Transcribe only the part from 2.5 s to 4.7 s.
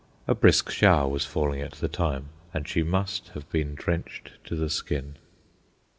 and she must have been drenched to the